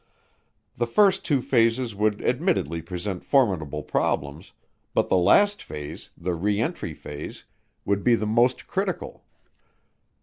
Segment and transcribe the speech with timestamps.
[0.77, 4.51] The first two phases would admittedly present formidable problems,
[4.95, 7.45] but the last phase, the re entry phase,
[7.85, 9.25] would be the most critical.